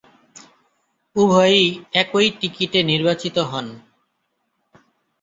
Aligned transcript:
উভয়ই 1.15 1.65
একই 1.93 2.27
টিকিটে 2.39 2.79
নির্বাচিত 2.83 3.35
হন। 3.51 3.67